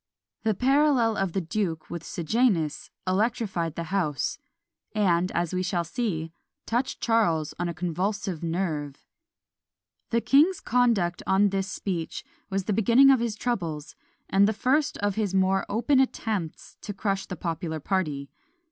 [0.41, 4.39] The parallel of the duke with Sejanus electrified the house;
[4.95, 6.31] and, as we shall see,
[6.65, 9.05] touched Charles on a convulsive nerve.
[10.09, 13.95] The king's conduct on this speech was the beginning of his troubles,
[14.27, 18.31] and the first of his more open attempts to crush the popular party.